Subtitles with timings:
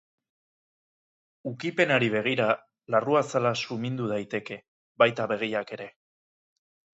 [1.51, 2.47] Ukipenari begira,
[2.95, 4.59] larruazala sumindu daiteke,
[5.05, 5.89] baita begiak ere.